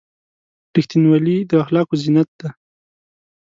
[0.75, 2.49] •رښتینولي د اخلاقو زینت دی.